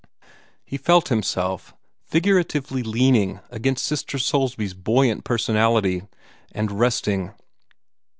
He 0.65 0.77
felt 0.77 1.09
himself 1.09 1.75
figuratively 2.07 2.81
leaning 2.81 3.39
against 3.51 3.85
Sister 3.85 4.17
Soulsby's 4.17 4.73
buoyant 4.73 5.23
personality, 5.25 6.07
and 6.51 6.71
resting. 6.71 7.35